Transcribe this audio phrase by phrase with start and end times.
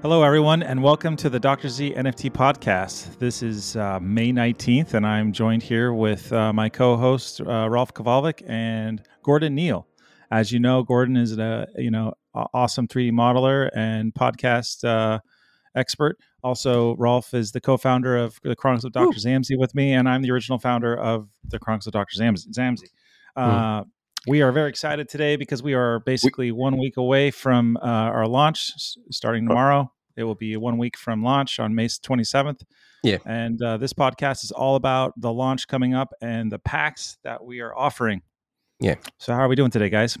[0.00, 1.68] Hello, everyone, and welcome to the Dr.
[1.68, 3.18] Z NFT podcast.
[3.18, 7.68] This is uh, May 19th, and I'm joined here with uh, my co host, uh,
[7.68, 9.88] Rolf Kowalczyk and Gordon Neal.
[10.30, 15.18] As you know, Gordon is a you know awesome 3D modeler and podcast uh,
[15.74, 16.16] expert.
[16.44, 19.08] Also, Rolf is the co-founder of the Chronicles of Dr.
[19.08, 19.20] Ooh.
[19.20, 22.20] Zamzi with me, and I'm the original founder of the Chronicles of Dr.
[22.20, 22.84] Zamzi.
[23.34, 23.82] Uh,
[24.26, 28.26] we are very excited today because we are basically one week away from uh, our
[28.26, 28.72] launch
[29.10, 29.90] starting tomorrow.
[30.16, 32.62] It will be one week from launch on May 27th.
[33.04, 33.18] Yeah.
[33.24, 37.44] And uh, this podcast is all about the launch coming up and the packs that
[37.44, 38.22] we are offering.
[38.80, 38.96] Yeah.
[39.18, 40.18] So how are we doing today, guys?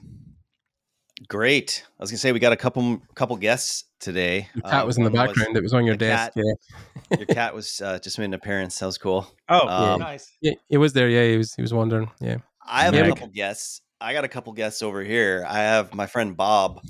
[1.26, 1.82] Great.
[1.98, 4.48] I was gonna say we got a couple couple guests today.
[4.54, 5.54] Your cat uh, was in the background.
[5.54, 6.34] Was it was on your desk.
[6.34, 6.44] Cat,
[7.10, 7.16] yeah.
[7.16, 8.78] your cat was uh, just made an appearance.
[8.78, 9.26] That was cool.
[9.48, 10.30] Oh, um, nice.
[10.40, 11.08] Yeah, it was there.
[11.08, 11.54] Yeah, he was.
[11.54, 12.08] He was wondering.
[12.20, 12.36] Yeah.
[12.64, 13.80] I have a couple guests.
[14.00, 15.44] I got a couple guests over here.
[15.46, 16.80] I have my friend Bob.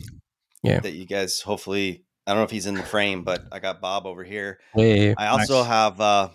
[0.62, 0.81] Yeah.
[0.81, 3.81] That you guys hopefully I don't know if he's in the frame, but I got
[3.81, 4.59] Bob over here.
[4.75, 5.67] Hey, I also nice.
[5.67, 6.28] have uh,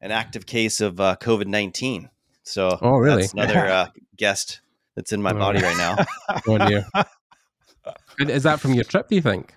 [0.00, 2.08] an active case of uh, COVID nineteen.
[2.42, 3.22] So, oh really?
[3.22, 4.62] That's another uh, guest
[4.96, 5.38] that's in my oh.
[5.38, 5.96] body right now.
[6.46, 7.04] oh
[8.18, 9.08] Is that from your trip?
[9.08, 9.54] Do you think?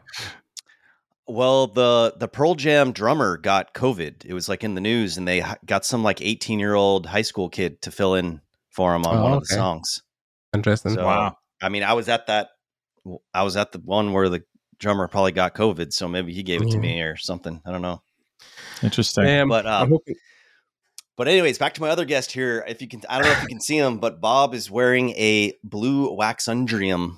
[1.27, 4.25] Well, the the Pearl Jam drummer got COVID.
[4.25, 7.21] It was like in the news, and they got some like eighteen year old high
[7.21, 9.37] school kid to fill in for him on oh, one okay.
[9.37, 10.03] of the songs.
[10.53, 10.93] Interesting.
[10.93, 11.37] So, wow.
[11.61, 12.49] I mean, I was at that.
[13.33, 14.43] I was at the one where the
[14.79, 17.61] drummer probably got COVID, so maybe he gave it to me or something.
[17.65, 18.01] I don't know.
[18.81, 19.27] Interesting.
[19.27, 19.87] Um, but uh,
[21.15, 22.63] but anyways, back to my other guest here.
[22.67, 25.11] If you can, I don't know if you can see him, but Bob is wearing
[25.11, 27.17] a blue Waxundrium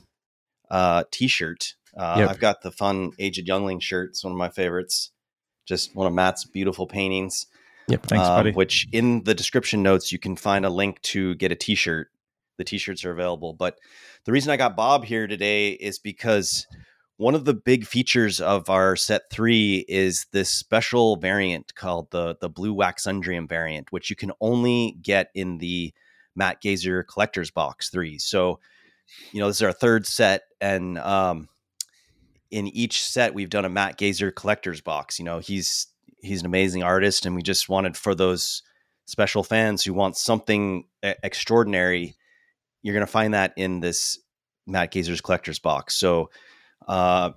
[0.70, 1.76] uh, t-shirt.
[1.96, 2.30] Uh, yep.
[2.30, 4.10] I've got the fun Aged Youngling shirt.
[4.10, 5.12] It's one of my favorites.
[5.66, 7.48] Just one of Matt's beautiful paintings.
[7.88, 8.06] Yep.
[8.08, 8.52] Thanks, uh, buddy.
[8.52, 12.10] Which in the description notes you can find a link to get a t-shirt.
[12.58, 13.54] The t-shirts are available.
[13.54, 13.78] But
[14.26, 16.68] the reason I got Bob here today is because
[17.18, 22.36] one of the big features of our set three is this special variant called the
[22.42, 25.94] the blue waxundrium variant, which you can only get in the
[26.36, 28.18] Matt Gazer collector's box three.
[28.20, 28.60] So,
[29.32, 31.48] you know, this is our third set, and um,
[32.52, 35.18] in each set we've done a Matt Gazer collector's box.
[35.18, 35.88] You know, he's
[36.22, 38.62] he's an amazing artist, and we just wanted for those
[39.06, 42.16] special fans who want something extraordinary,
[42.86, 44.20] you're going to find that in this
[44.68, 45.96] Matt Gazer's collector's box.
[45.96, 46.30] So
[46.88, 47.32] uh,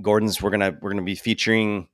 [0.00, 1.86] Gordon's we're gonna we're gonna be featuring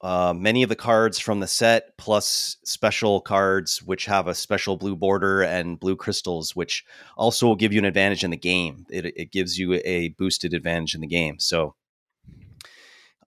[0.00, 4.76] uh, many of the cards from the set, plus special cards which have a special
[4.76, 6.84] blue border and blue crystals, which
[7.16, 8.86] also will give you an advantage in the game.
[8.90, 11.38] It, it gives you a boosted advantage in the game.
[11.38, 11.76] So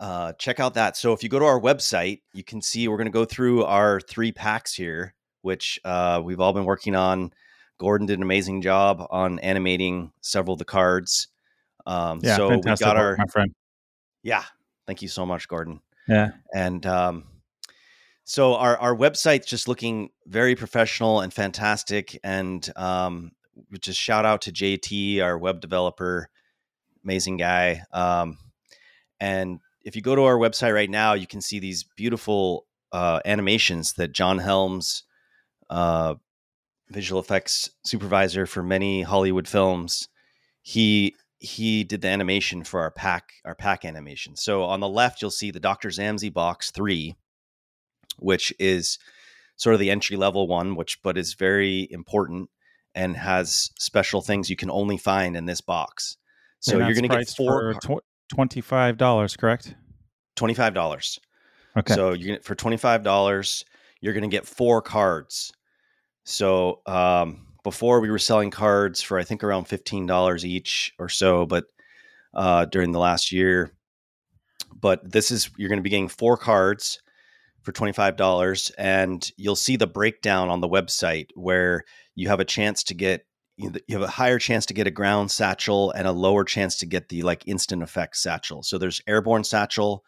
[0.02, 0.98] uh, check out that.
[0.98, 3.64] So if you go to our website, you can see we're going to go through
[3.64, 7.32] our three packs here, which uh, we've all been working on.
[7.80, 11.30] Gordon did an amazing job on animating several of the cards.
[11.88, 13.52] Um, yeah, so we got our my friend.
[14.22, 14.44] Yeah,
[14.86, 15.82] thank you so much, Gordon.
[16.08, 17.24] Yeah, and um,
[18.26, 22.20] so our our website's just looking very professional and fantastic.
[22.24, 23.32] And um,
[23.80, 26.30] just shout out to JT, our web developer,
[27.04, 27.82] amazing guy.
[27.92, 28.38] Um,
[29.20, 33.22] and if you go to our website right now, you can see these beautiful uh,
[33.26, 35.04] animations that John Helms,
[35.70, 36.16] uh,
[36.92, 40.08] visual effects supervisor for many Hollywood films,
[40.62, 44.36] he he did the animation for our pack our pack animation.
[44.36, 45.90] So on the left you'll see the Dr.
[45.90, 47.16] Zamzi box 3
[48.18, 49.00] which is
[49.56, 52.50] sort of the entry level one which but is very important
[52.96, 56.18] and has special things you can only find in this box.
[56.60, 58.04] So you're going to get four tw-
[58.36, 59.76] $25, correct?
[60.36, 61.20] $25.
[61.78, 61.94] Okay.
[61.94, 63.64] So you get for $25
[64.02, 65.52] you're going to get four cards.
[66.30, 71.10] So um before we were selling cards for I think around fifteen dollars each or
[71.10, 71.66] so, but
[72.34, 73.72] uh, during the last year.
[74.80, 77.02] But this is you're going to be getting four cards
[77.64, 81.84] for twenty five dollars, and you'll see the breakdown on the website where
[82.16, 83.26] you have a chance to get
[83.58, 86.86] you have a higher chance to get a ground satchel and a lower chance to
[86.86, 88.64] get the like instant effect satchel.
[88.64, 90.06] So there's airborne satchel,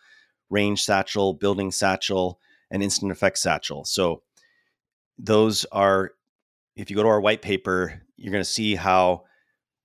[0.49, 3.83] range satchel, building satchel, and instant effect satchel.
[3.83, 4.21] So
[5.21, 6.11] those are
[6.75, 9.23] if you go to our white paper, you're going to see how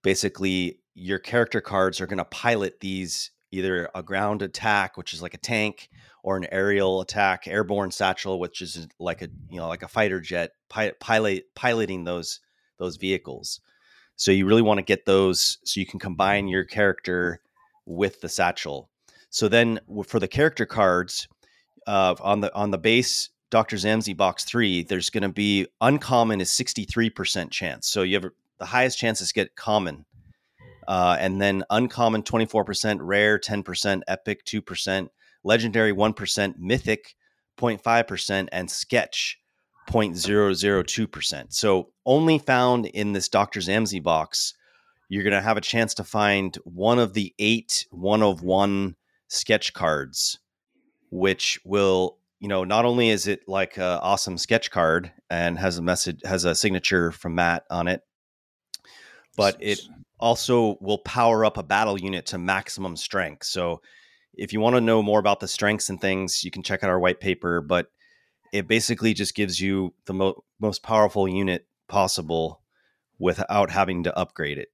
[0.02, 5.22] basically your character cards are going to pilot these either a ground attack, which is
[5.22, 5.88] like a tank,
[6.22, 10.20] or an aerial attack, airborne satchel, which is like a you know like a fighter
[10.20, 12.40] jet pilot piloting those
[12.78, 13.60] those vehicles.
[14.16, 17.40] So you really want to get those so you can combine your character
[17.84, 18.90] with the satchel.
[19.28, 21.28] So then for the character cards,
[21.86, 23.76] uh, on the on the base Dr.
[23.76, 27.88] Zamzi box three, there's going to be uncommon is 63% chance.
[27.88, 30.04] So you have the highest chances get common.
[30.88, 35.08] Uh, and then uncommon 24%, rare 10%, epic 2%,
[35.42, 37.16] legendary 1%, mythic
[37.58, 39.40] 0.5%, and sketch
[39.88, 41.52] 0.002%.
[41.52, 43.60] So only found in this Dr.
[43.60, 44.54] Zamzi box,
[45.08, 48.96] you're going to have a chance to find one of the eight one of one
[49.28, 50.38] sketch cards,
[51.10, 55.78] which will, you know, not only is it like an awesome sketch card and has
[55.78, 58.02] a message, has a signature from Matt on it,
[59.36, 59.80] but it
[60.18, 63.44] also will power up a battle unit to maximum strength.
[63.44, 63.80] So
[64.34, 66.90] if you want to know more about the strengths and things, you can check out
[66.90, 67.88] our white paper, but
[68.52, 72.62] it basically just gives you the mo- most powerful unit possible
[73.18, 74.68] without having to upgrade it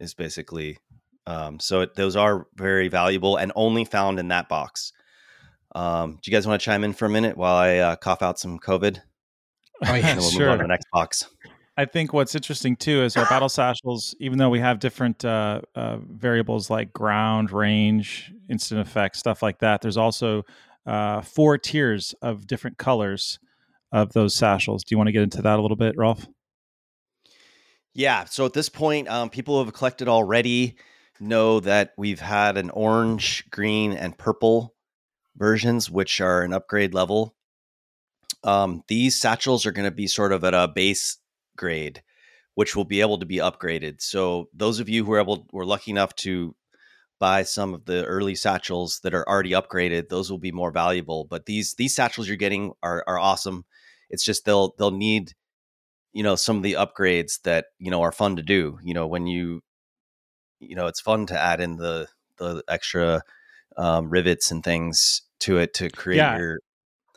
[0.00, 0.78] is basically
[1.26, 4.92] um, so it, those are very valuable and only found in that box
[5.78, 8.22] um, do you guys want to chime in for a minute while i uh, cough
[8.22, 9.00] out some covid
[9.86, 10.40] oh yeah we'll sure.
[10.40, 11.28] move on to the next box
[11.78, 15.60] I think what's interesting too is our battle satchels, even though we have different uh,
[15.76, 20.42] uh, variables like ground, range, instant effects, stuff like that, there's also
[20.86, 23.38] uh, four tiers of different colors
[23.92, 24.82] of those satchels.
[24.82, 26.26] Do you want to get into that a little bit, Rolf?
[27.94, 28.24] Yeah.
[28.24, 30.76] So at this point, um, people who have collected already
[31.20, 34.74] know that we've had an orange, green, and purple
[35.38, 37.34] versions, which are an upgrade level.
[38.44, 41.18] Um, these satchels are going to be sort of at a base
[41.56, 42.02] grade,
[42.54, 44.00] which will be able to be upgraded.
[44.00, 46.54] So those of you who are able were lucky enough to
[47.18, 51.24] buy some of the early satchels that are already upgraded, those will be more valuable.
[51.24, 53.64] But these these satchels you're getting are are awesome.
[54.10, 55.34] It's just they'll they'll need
[56.12, 58.78] you know some of the upgrades that you know are fun to do.
[58.82, 59.62] You know when you
[60.60, 62.08] you know it's fun to add in the
[62.38, 63.22] the extra
[63.78, 66.36] um, rivets and things to it to create yeah.
[66.36, 66.58] your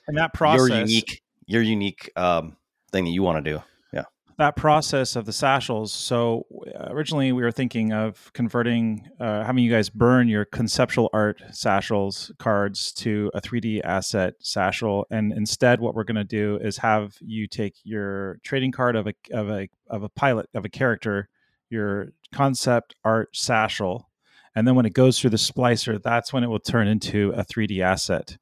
[0.08, 2.56] and that process your unique your unique um,
[2.92, 3.62] thing that you want to do
[3.92, 4.04] Yeah.
[4.38, 5.92] that process of the satchels.
[5.92, 6.46] So
[6.88, 12.32] originally we were thinking of converting, uh, having you guys burn your conceptual art satchels
[12.40, 17.16] cards to a 3D asset satchel, and instead what we're going to do is have
[17.22, 21.28] you take your trading card of a of a of a pilot of a character,
[21.70, 24.11] your concept art satchel,
[24.56, 27.44] and then when it goes through the splicer, that's when it will turn into a
[27.44, 28.38] 3D asset.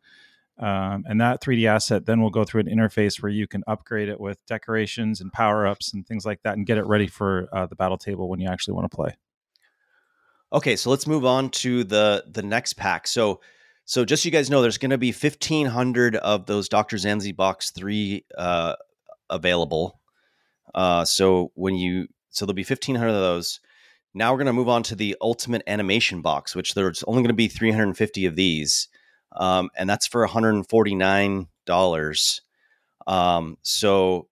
[0.60, 4.10] Um, and that 3D asset then will go through an interface where you can upgrade
[4.10, 7.48] it with decorations and power ups and things like that and get it ready for
[7.54, 9.16] uh, the battle table when you actually want to play.
[10.52, 13.08] Okay, so let's move on to the the next pack.
[13.08, 13.40] So,
[13.86, 16.98] so just so you guys know, there's going to be 1,500 of those Dr.
[16.98, 18.76] Zamzi Box Three uh,
[19.30, 20.00] available.
[20.74, 23.60] Uh, so when you so there'll be 1,500 of those.
[24.14, 27.30] Now we're going to move on to the Ultimate Animation Box, which there's only going
[27.30, 28.90] to be 350 of these
[29.36, 32.42] um, and that's for $149.
[33.08, 34.28] Um, so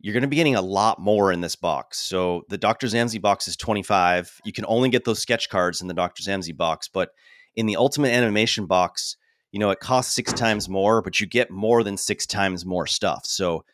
[0.00, 1.98] you're going to be getting a lot more in this box.
[1.98, 2.86] So the Dr.
[2.86, 4.40] Zamzi box is 25.
[4.44, 6.22] You can only get those sketch cards in the Dr.
[6.22, 7.10] Zamzi box, but
[7.54, 9.16] in the Ultimate Animation box,
[9.52, 12.86] you know, it costs six times more, but you get more than six times more
[12.86, 13.26] stuff.
[13.26, 13.64] So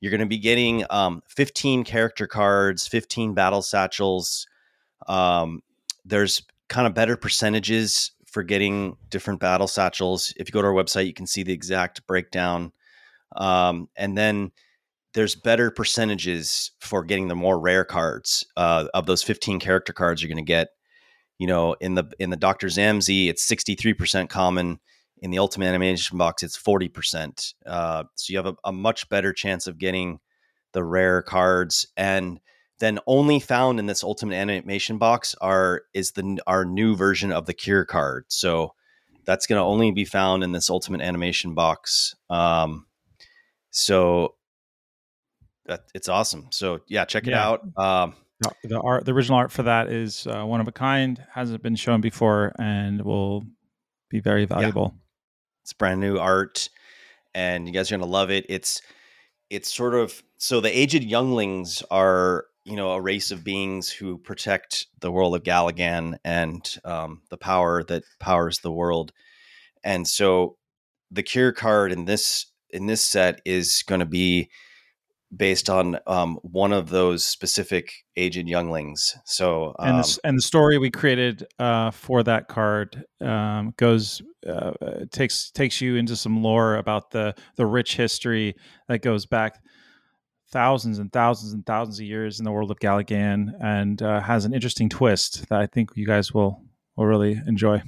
[0.00, 4.46] you're going to be getting um, 15 character cards, 15 battle satchels.
[5.08, 5.62] Um,
[6.04, 10.32] there's kind of better percentages for getting different battle satchels.
[10.36, 12.72] If you go to our website, you can see the exact breakdown.
[13.36, 14.52] Um, and then
[15.14, 20.22] there's better percentages for getting the more rare cards uh, of those 15 character cards
[20.22, 20.68] you're going to get.
[21.38, 24.78] You know, in the in the Doctor Zamzi, it's 63% common.
[25.22, 27.54] In the Ultimate Animation box, it's 40%.
[27.66, 30.18] Uh, so you have a, a much better chance of getting
[30.72, 32.40] the rare cards and
[32.80, 37.46] then only found in this ultimate animation box are is the our new version of
[37.46, 38.24] the cure card.
[38.28, 38.74] So
[39.26, 42.86] that's going to only be found in this ultimate animation box um
[43.70, 44.34] so
[45.66, 46.48] that it's awesome.
[46.50, 47.46] So yeah check it yeah.
[47.46, 47.60] out.
[47.76, 48.14] Um
[48.64, 51.76] the art the original art for that is uh, one of a kind hasn't been
[51.76, 53.44] shown before and will
[54.08, 54.94] be very valuable.
[54.94, 55.00] Yeah.
[55.64, 56.70] it's brand new art
[57.34, 58.46] and you guys are going to love it.
[58.48, 58.80] It's
[59.50, 64.16] it's sort of so the aged younglings are you know a race of beings who
[64.16, 69.12] protect the world of Galagan and um, the power that powers the world.
[69.82, 70.56] And so
[71.10, 74.50] the cure card in this in this set is going to be
[75.36, 79.16] based on um, one of those specific aged younglings.
[79.24, 84.22] So um, and, the, and the story we created uh, for that card um, goes
[84.46, 84.72] uh,
[85.10, 88.54] takes takes you into some lore about the the rich history
[88.88, 89.60] that goes back
[90.50, 94.44] thousands and thousands and thousands of years in the world of Galagan and uh, has
[94.44, 96.62] an interesting twist that I think you guys will
[96.96, 97.82] will really enjoy.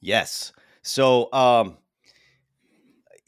[0.00, 0.52] Yes.
[0.82, 1.76] So um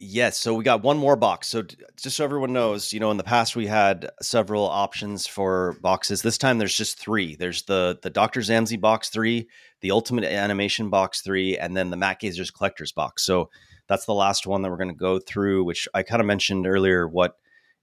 [0.04, 1.46] Yes, so we got one more box.
[1.46, 1.62] So
[1.96, 6.22] just so everyone knows, you know, in the past we had several options for boxes.
[6.22, 7.36] This time there's just three.
[7.36, 8.40] There's the the Dr.
[8.40, 9.48] Zamzi box three,
[9.80, 13.22] the Ultimate Animation box three, and then the Matt Gazer's Collector's box.
[13.22, 13.48] So
[13.92, 16.66] that's the last one that we're going to go through, which I kind of mentioned
[16.66, 17.36] earlier what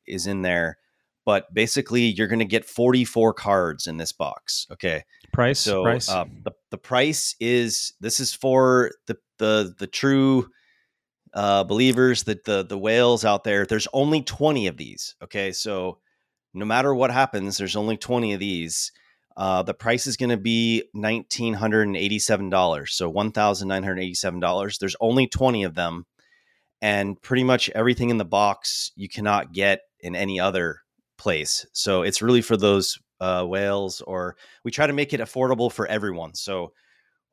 [0.07, 0.79] is in there.
[1.23, 4.65] But basically, you're going to get 44 cards in this box.
[4.71, 5.03] Okay.
[5.31, 5.59] Price.
[5.59, 6.09] So price.
[6.09, 10.49] Uh, the the price is this is for the the the true
[11.35, 13.67] uh, believers that the the whales out there.
[13.67, 15.15] There's only 20 of these.
[15.21, 15.99] Okay, so
[16.55, 18.91] no matter what happens, there's only 20 of these.
[19.39, 23.69] Uh, the price is going to be nineteen hundred and eighty-seven dollars, so one thousand
[23.69, 24.77] nine hundred eighty-seven dollars.
[24.77, 26.05] There's only 20 of them,
[26.81, 30.81] and pretty much everything in the box you cannot get in any other
[31.17, 31.65] place.
[31.71, 35.87] So it's really for those uh, whales, or we try to make it affordable for
[35.87, 36.33] everyone.
[36.35, 36.73] So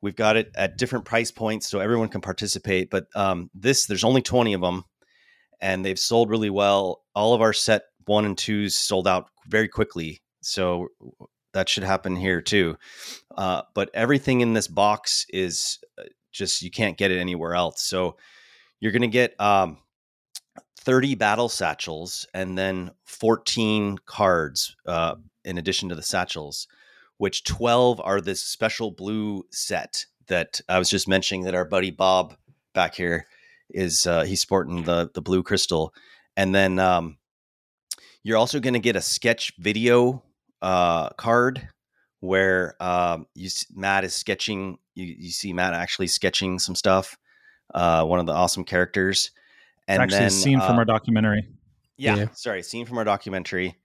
[0.01, 2.89] we've got it at different price points so everyone can participate.
[2.89, 4.85] But um, this, there's only 20 of them,
[5.59, 7.03] and they've sold really well.
[7.13, 10.21] All of our set one and twos sold out very quickly.
[10.39, 10.87] So
[11.53, 12.77] that should happen here too.
[13.35, 17.81] Uh, but everything in this box is uh, just, you can't get it anywhere else.
[17.81, 18.17] So
[18.79, 19.77] you're going to get um,
[20.79, 26.67] 30 battle satchels and then 14 cards uh, in addition to the satchels,
[27.17, 31.91] which 12 are this special blue set that I was just mentioning that our buddy
[31.91, 32.35] Bob
[32.73, 33.27] back here
[33.69, 35.93] is uh, he's sporting the the blue crystal,
[36.35, 37.17] and then um,
[38.23, 40.23] you're also going to get a sketch video
[40.61, 41.67] uh, card
[42.19, 44.77] where um, you Matt is sketching.
[44.95, 47.17] You, you see Matt actually sketching some stuff.
[47.73, 49.31] Uh, one of the awesome characters,
[49.87, 51.47] and actually then, a scene from uh, our documentary.
[51.97, 53.75] Yeah, yeah, sorry, scene from our documentary,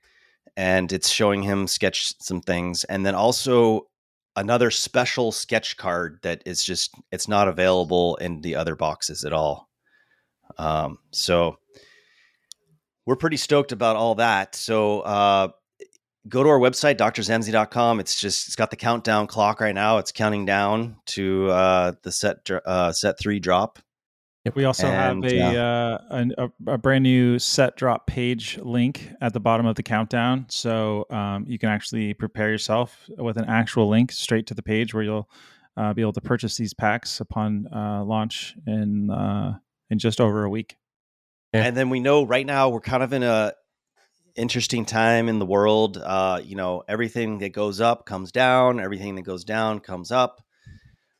[0.56, 3.88] and it's showing him sketch some things, and then also
[4.36, 9.32] another special sketch card that is just it's not available in the other boxes at
[9.32, 9.68] all.
[10.58, 11.58] Um, so
[13.06, 14.54] we're pretty stoked about all that.
[14.54, 15.48] So uh,
[16.28, 18.00] go to our website, drzamzi.com.
[18.00, 19.98] It's just it's got the countdown clock right now.
[19.98, 23.78] It's counting down to uh, the set uh, set three drop.
[24.56, 25.98] We also and, have a, yeah.
[26.10, 26.26] uh,
[26.66, 31.06] a, a brand new set drop page link at the bottom of the countdown, so
[31.10, 35.04] um, you can actually prepare yourself with an actual link straight to the page where
[35.04, 35.30] you'll
[35.76, 39.58] uh, be able to purchase these packs upon uh, launch in uh,
[39.90, 40.76] in just over a week.
[41.54, 41.64] Yeah.
[41.64, 43.52] And then we know right now we're kind of in a
[44.36, 45.98] interesting time in the world.
[45.98, 48.80] Uh, you know, everything that goes up comes down.
[48.80, 50.42] Everything that goes down comes up.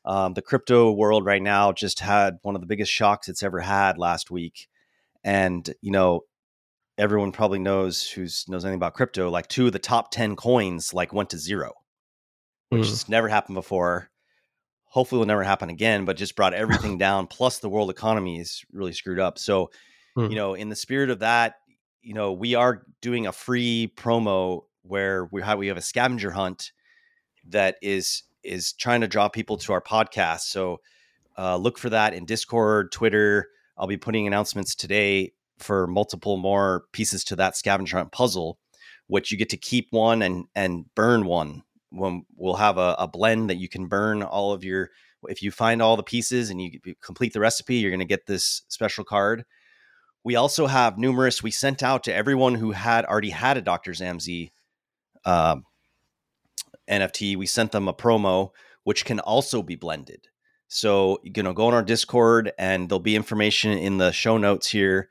[0.05, 3.61] Um, the crypto world right now just had one of the biggest shocks it's ever
[3.61, 4.67] had last week,
[5.23, 6.21] and you know,
[6.97, 9.29] everyone probably knows who's knows anything about crypto.
[9.29, 11.71] Like two of the top ten coins like went to zero,
[12.69, 12.89] which mm.
[12.89, 14.09] has never happened before.
[14.85, 16.03] Hopefully, will never happen again.
[16.03, 17.27] But just brought everything down.
[17.27, 19.39] Plus, the world economy is really screwed up.
[19.39, 19.71] So,
[20.17, 20.29] mm.
[20.29, 21.55] you know, in the spirit of that,
[22.03, 26.31] you know, we are doing a free promo where we have we have a scavenger
[26.31, 26.71] hunt
[27.47, 30.41] that is is trying to draw people to our podcast.
[30.41, 30.81] So
[31.37, 33.47] uh, look for that in Discord, Twitter.
[33.77, 38.59] I'll be putting announcements today for multiple more pieces to that scavenger hunt puzzle,
[39.07, 41.63] which you get to keep one and and burn one.
[41.89, 44.89] When we'll have a, a blend that you can burn all of your.
[45.29, 48.25] If you find all the pieces and you complete the recipe, you're going to get
[48.25, 49.45] this special card.
[50.23, 51.43] We also have numerous.
[51.43, 53.91] We sent out to everyone who had already had a Dr.
[53.91, 54.51] Zamzi
[55.25, 55.57] uh,
[56.89, 58.51] NFT, we sent them a promo
[58.83, 60.27] which can also be blended.
[60.67, 64.69] So you know, go on our Discord and there'll be information in the show notes
[64.69, 65.09] here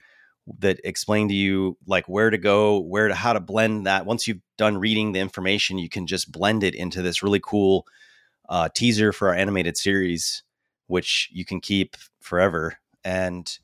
[0.58, 4.06] that explain to you like where to go, where to how to blend that.
[4.06, 7.86] Once you've done reading the information, you can just blend it into this really cool
[8.48, 10.42] uh, teaser for our animated series,
[10.88, 12.76] which you can keep forever.
[13.04, 13.58] And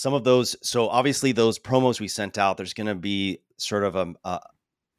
[0.00, 3.84] some of those, so obviously those promos we sent out, there's going to be sort
[3.84, 4.40] of a, a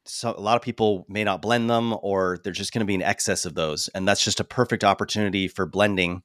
[0.04, 2.94] so a lot of people may not blend them or there's just going to be
[2.94, 6.22] an excess of those and that's just a perfect opportunity for blending.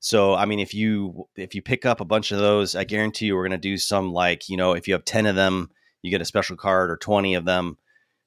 [0.00, 3.26] So i mean if you if you pick up a bunch of those i guarantee
[3.26, 5.70] you we're going to do some like you know if you have 10 of them
[6.02, 7.78] you get a special card or 20 of them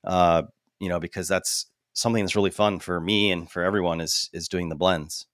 [0.04, 0.44] uh
[0.80, 4.48] you know because that's something that's really fun for me and for everyone is is
[4.48, 5.28] doing the blends.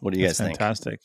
[0.00, 0.58] What do you that's guys think?
[0.58, 1.00] fantastic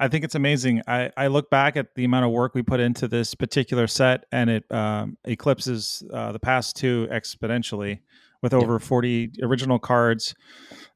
[0.00, 0.82] I think it's amazing.
[0.86, 4.24] I, I look back at the amount of work we put into this particular set,
[4.30, 8.00] and it um, eclipses uh, the past two exponentially
[8.40, 8.82] with over yep.
[8.82, 10.36] 40 original cards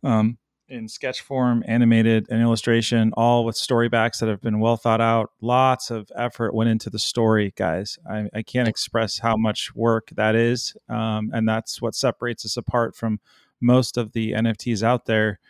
[0.05, 4.77] um, in sketch form, animated, and illustration, all with story backs that have been well
[4.77, 5.31] thought out.
[5.41, 7.99] Lots of effort went into the story, guys.
[8.09, 10.77] I, I can't express how much work that is.
[10.89, 13.19] Um, and that's what separates us apart from
[13.61, 15.41] most of the NFTs out there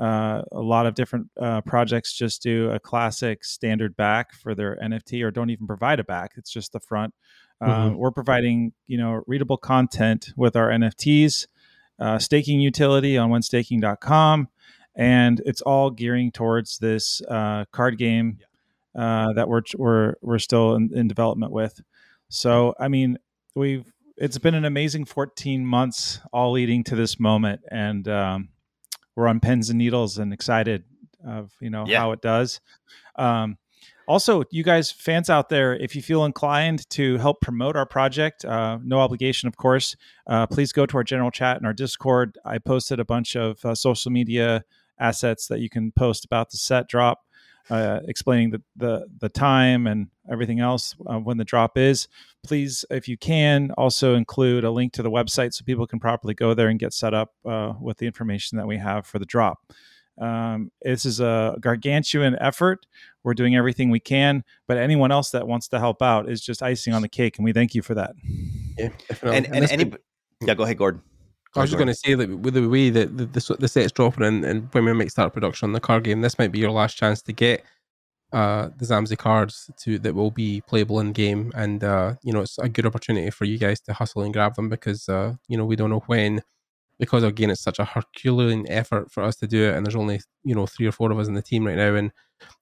[0.00, 4.76] uh, a lot of different uh, projects just do a classic standard back for their
[4.82, 6.32] NFT or don't even provide a back.
[6.36, 7.14] It's just the front.
[7.60, 7.96] Uh, Mhm.
[7.96, 11.48] we're providing you know readable content with our NFTs,
[11.98, 14.48] uh, staking utility on whenstaking.com,
[14.94, 18.38] and it's all gearing towards this uh, card game
[18.94, 21.80] uh, that we're we're we're still in, in development with.
[22.28, 23.18] So I mean,
[23.56, 28.48] we've it's been an amazing 14 months, all leading to this moment, and um,
[29.18, 30.84] we're on pins and needles and excited
[31.26, 31.98] of you know Yeah.
[31.98, 32.60] how it does.
[33.16, 33.58] Um,
[34.06, 38.44] also, you guys, fans out there, if you feel inclined to help promote our project,
[38.44, 39.96] uh, no obligation, of course,
[40.28, 42.38] uh, please go to our general chat and our Discord.
[42.44, 44.64] I posted a bunch of uh, social media
[44.98, 47.18] assets that you can post about the set drop,
[47.70, 52.08] uh, explaining the, the the time and everything else uh, when the drop is.
[52.44, 56.34] Please, if you can, also include a link to the website so people can properly
[56.34, 59.26] go there and get set up uh, with the information that we have for the
[59.26, 59.58] drop.
[60.20, 62.86] Um, this is a gargantuan effort.
[63.22, 66.62] We're doing everything we can, but anyone else that wants to help out is just
[66.62, 68.14] icing on the cake, and we thank you for that.
[68.76, 69.36] Yeah, definitely.
[69.36, 69.92] and and this any,
[70.40, 71.02] yeah, go ahead, Gordon.
[71.56, 73.92] I was just going to say that with the way that the, the, the set's
[73.92, 76.58] dropping and, and when we might start production on the card game, this might be
[76.58, 77.64] your last chance to get
[78.32, 82.40] uh, the Zamzi cards to that will be playable in game, and uh, you know
[82.40, 85.56] it's a good opportunity for you guys to hustle and grab them because uh, you
[85.56, 86.42] know we don't know when.
[86.98, 90.20] Because again, it's such a Herculean effort for us to do it, and there's only
[90.44, 92.12] you know three or four of us in the team right now, and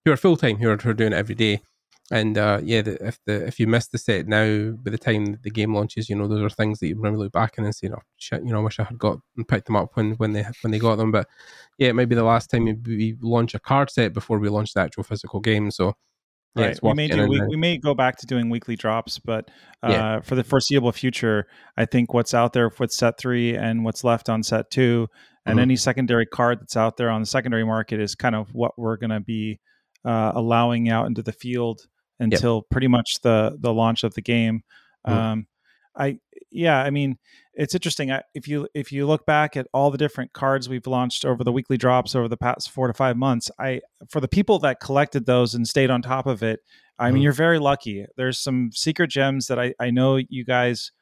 [0.04, 1.60] who are full time, who are, who are doing it every day.
[2.12, 5.38] And uh, yeah, the, if the if you miss the set now, by the time
[5.42, 7.90] the game launches, you know those are things that you remember look back and say,
[7.92, 10.32] "Oh shit," you know, I wish I had got and picked them up when when
[10.32, 11.10] they when they got them.
[11.10, 11.26] But
[11.78, 14.72] yeah, it might be the last time we, launch a card set before we launch
[14.72, 15.72] the actual physical game.
[15.72, 15.94] So
[16.54, 16.78] yeah, right.
[16.80, 17.26] We may do.
[17.26, 19.50] We, we may go back to doing weekly drops, but
[19.82, 20.20] uh, Yeah.
[20.20, 24.28] for the foreseeable future, I think what's out there with set three and what's left
[24.28, 25.08] on set two,
[25.44, 25.62] and Mhm.
[25.62, 28.96] any secondary card that's out there on the secondary market is kind of what we're
[28.96, 29.58] going to be
[30.04, 31.80] uh, allowing out into the field
[32.20, 34.62] until pretty much the the launch of the game.
[35.06, 35.12] Mhm.
[35.12, 35.46] Um,
[35.96, 36.18] I
[36.50, 37.18] yeah, I mean,
[37.54, 38.10] it's interesting.
[38.12, 41.42] I, if you if you look back at all the different cards we've launched over
[41.44, 44.80] the weekly drops over the past four to five months, I for the people that
[44.80, 46.60] collected those and stayed on top of it,
[46.98, 47.24] I mean, Mhm.
[47.24, 48.04] you're very lucky.
[48.16, 50.92] There's some secret gems that I I know you guys.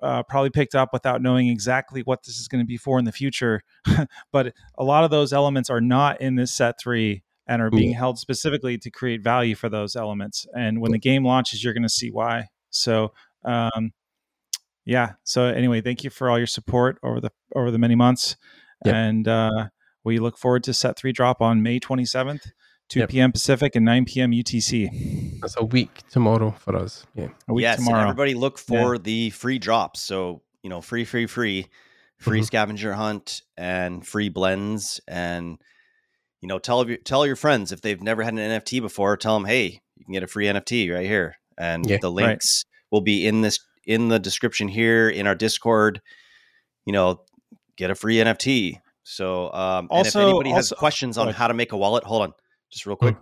[0.00, 3.04] Uh, probably picked up without knowing exactly what this is going to be for in
[3.04, 3.62] the future,
[4.32, 7.92] but a lot of those elements are not in this set three and are being
[7.94, 10.46] held specifically to create value for those elements.
[10.54, 12.48] And when the game launches, you're going to see why.
[12.70, 13.12] So,
[13.44, 13.92] um,
[14.84, 15.12] yeah.
[15.24, 18.36] So anyway, thank you for all your support over the over the many months,
[18.84, 18.94] Yep.
[18.94, 19.68] and uh,
[20.04, 22.46] we look forward to set three drop on May 27th,
[22.90, 23.08] 2 Yep.
[23.10, 23.32] p.m.
[23.32, 24.30] Pacific and 9 p.m.
[24.30, 25.40] UTC.
[25.40, 27.04] That's a week tomorrow for us.
[27.14, 27.28] Yeah.
[27.48, 28.04] A week yes, and tomorrow.
[28.08, 30.00] everybody look for the free drops.
[30.00, 31.66] So you know, free, free, free,
[32.18, 32.44] free Mhm.
[32.46, 35.58] scavenger hunt and free blends, and
[36.40, 39.34] you know, tell your tell your friends if they've never had an NFT before, tell
[39.38, 42.26] them, hey, you can get a free NFT right here, and Yeah, the right.
[42.28, 46.00] links will be in this in the description here in our Discord.
[46.84, 47.22] You know,
[47.76, 48.80] get a free NFT.
[49.02, 52.22] So, um, and if Also- anybody has questions on how to make a wallet, hold
[52.22, 52.32] on,
[52.70, 53.16] just real quick.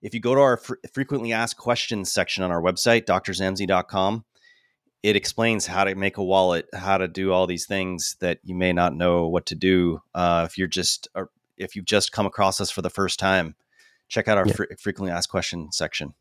[0.00, 4.24] If you go to our fr- frequently asked questions section on our website, drzamzi.com,
[5.02, 8.54] it explains how to make a wallet, how to do all these things that you
[8.54, 12.26] may not know what to do uh, if you're just or if you've just come
[12.26, 13.54] across us for the first time.
[14.08, 14.54] Check out our Yeah.
[14.54, 16.14] fre- frequently asked question section.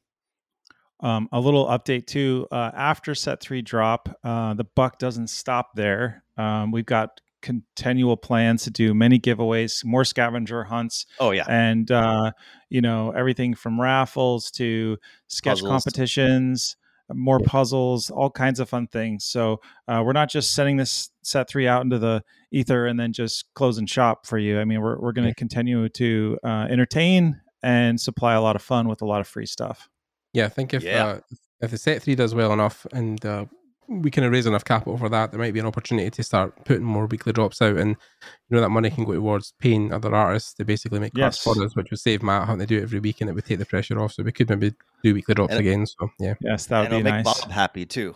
[1.00, 2.48] Um, a little update too.
[2.52, 6.24] Uh, after set three drop, uh, the buck doesn't stop there.
[6.38, 11.90] Um, we've got continual plans to do many giveaways, more scavenger hunts, Oh yeah, and
[11.92, 12.32] uh,
[12.70, 14.98] you know everything from raffles to
[15.28, 15.70] sketch Puzzles.
[15.70, 16.76] competitions,
[17.14, 19.26] more puzzles, all kinds of fun things.
[19.26, 23.14] So uh, we're not just sending this set three out into the ether and then
[23.14, 24.60] just closing shop for you.
[24.60, 25.34] I mean, we're we're going to Yeah.
[25.38, 29.46] continue to uh, entertain and supply a lot of fun with a lot of free
[29.46, 29.90] stuff.
[30.34, 31.06] Yeah, I think if Yeah.
[31.06, 31.20] uh,
[31.62, 33.46] if the set three does well enough and uh,
[33.90, 36.84] we can raise enough capital for that, there might be an opportunity to start putting
[36.84, 40.54] more weekly drops out, and you know that money can go towards paying other artists
[40.56, 41.44] to basically make cards Yes.
[41.56, 43.46] for us, which would save Matt having to do it every week, and it would
[43.46, 44.14] take the pressure off.
[44.14, 44.74] So we could maybe
[45.04, 45.86] do weekly drops And- again.
[45.86, 47.42] So yeah, Yes, that would be it'll make nice.
[47.42, 48.16] Bob happy too.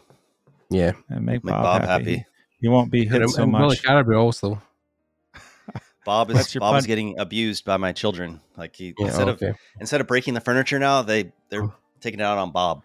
[0.69, 0.91] yeah.
[1.09, 2.11] And make, Make Bob, Bob happy.
[2.15, 2.25] happy.
[2.59, 3.83] He won't be hit and, so and Willie much.
[3.83, 4.61] Caribou also.
[6.05, 6.87] Bob is your Bob is pun.
[6.87, 8.41] getting abused by my children.
[8.57, 9.41] Like he Yeah, instead of
[9.79, 11.73] instead of breaking the furniture now, they they're Oh.
[12.01, 12.83] taking it out on Bob.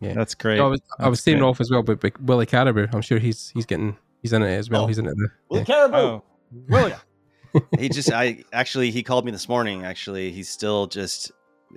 [0.00, 0.60] Yeah, that's great.
[0.60, 3.18] I was I was That's saying off as well, but, but Willie Caribou, I'm sure
[3.18, 4.84] he's he's getting he's in it as well.
[4.84, 4.86] Oh.
[4.86, 5.14] He's in it.
[5.16, 5.64] The, yeah.
[5.64, 5.96] Caribou.
[5.96, 6.22] Oh,
[6.68, 6.94] Willie.
[7.78, 9.84] he just I actually he called me this morning.
[9.84, 11.32] Actually, he's still just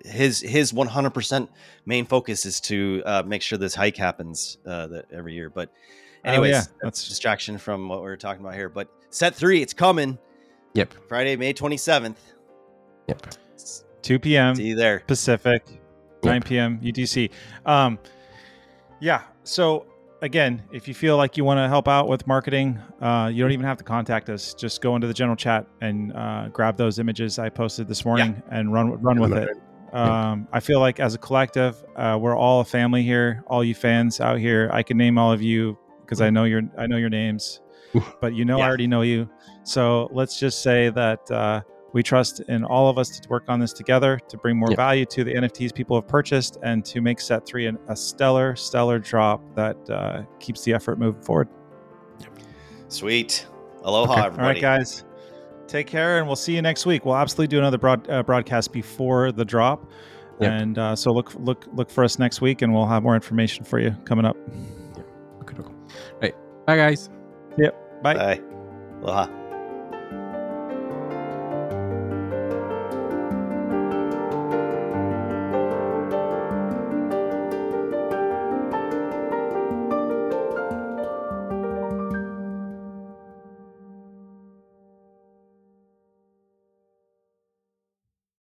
[0.05, 1.47] his his 100%
[1.85, 5.49] main focus is to uh, make sure this hike happens uh, that every year.
[5.49, 5.71] But
[6.25, 8.67] Oh, anyways, yeah, that's that's- distraction from what we are talking about here.
[8.67, 10.17] But set three, it's coming.
[10.73, 10.93] Yep.
[11.07, 12.17] Friday, May 27th.
[13.07, 13.35] Yep.
[14.01, 14.55] 2 p.m.
[14.55, 14.99] See you there.
[15.07, 15.78] Pacific,
[16.23, 16.79] 9 p.m.
[16.79, 17.31] UTC.
[17.65, 17.99] Um,
[18.99, 19.23] yeah.
[19.43, 19.85] So
[20.21, 23.51] again, if you feel like you want to help out with marketing, uh, you don't
[23.51, 24.53] even have to contact us.
[24.53, 28.41] Just go into the general chat and uh, grab those images I posted this morning
[28.51, 29.49] and run run with it.
[29.93, 33.43] Um, I feel like as a collective, uh, we're all a family here.
[33.47, 36.61] All you fans out here, I can name all of you because I know your
[36.77, 37.61] I know your names,
[38.21, 39.29] but you know I already know you.
[39.63, 41.61] So let's just say that uh,
[41.93, 44.77] we trust in all of us to work on this together to bring more Yep.
[44.77, 48.55] value to the NFTs people have purchased and to make Set Three an, a stellar,
[48.55, 51.47] stellar drop that uh, keeps the effort moving forward.
[52.87, 53.45] Sweet.
[53.83, 54.21] Aloha, Okay.
[54.27, 54.41] everybody.
[54.41, 55.03] All right, guys.
[55.67, 57.05] Take care, and we'll see you next week.
[57.05, 59.85] We'll absolutely do another broad, uh, broadcast before the drop,
[60.39, 60.51] Yep.
[60.51, 63.63] and uh, so look look look for us next week, and we'll have more information
[63.65, 64.35] for you coming up.
[65.41, 65.73] Okay, okay.
[66.21, 66.35] Right.
[66.65, 67.09] Bye, guys.
[68.01, 68.13] Bye.
[68.15, 68.41] Bye.
[69.03, 69.38] Aloha.